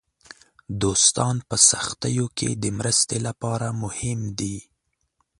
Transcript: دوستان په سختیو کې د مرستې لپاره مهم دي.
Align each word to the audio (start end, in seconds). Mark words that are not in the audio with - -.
دوستان 0.81 1.35
په 1.49 1.55
سختیو 1.69 2.25
کې 2.37 2.49
د 2.63 2.65
مرستې 2.77 3.17
لپاره 3.27 3.67
مهم 3.83 4.19
دي. 4.39 4.57